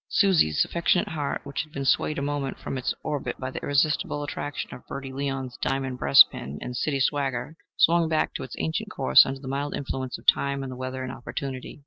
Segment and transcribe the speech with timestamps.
[0.09, 4.23] Susie's affectionate heart, which had been swayed a moment from its orbit by the irresistible
[4.23, 9.27] attraction of Bertie Leon's diamond breastpin and city swagger, swung back to its ancient course
[9.27, 11.79] under the mild influence of time and the weather and opportunity.